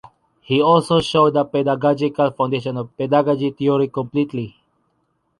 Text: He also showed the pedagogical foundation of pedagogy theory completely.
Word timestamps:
He 0.41 0.59
also 0.63 0.99
showed 0.99 1.35
the 1.35 1.45
pedagogical 1.45 2.31
foundation 2.31 2.75
of 2.75 2.97
pedagogy 2.97 3.51
theory 3.51 3.87
completely. 3.87 4.55